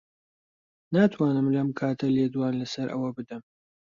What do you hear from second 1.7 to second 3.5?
کاتە لێدوان لەسەر ئەوە بدەم.